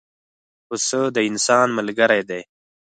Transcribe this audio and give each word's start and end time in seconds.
پسه 0.67 1.01
د 1.15 1.17
انسان 1.29 1.67
ملګری 1.77 2.21
دی. 2.29 2.41